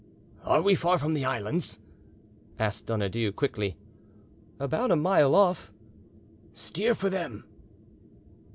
"Are 0.43 0.63
we 0.63 0.73
far 0.73 0.97
from 0.97 1.11
the 1.11 1.25
islands?" 1.25 1.77
asked 2.57 2.87
Donadieu 2.87 3.31
quickly. 3.33 3.77
"About 4.59 4.89
a 4.89 4.95
mile 4.95 5.35
off." 5.35 5.71
"Steer 6.53 6.95
for 6.95 7.11
them." 7.11 7.43